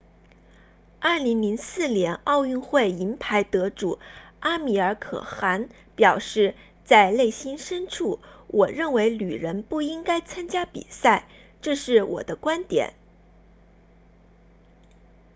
[1.01, 3.99] 2004年奥运会银牌得主
[4.39, 8.17] 阿米尔可汗 amir khan 表示在内心深处
[8.47, 11.27] 我认为女人不应该参加比赛
[11.61, 12.95] 这是我的观点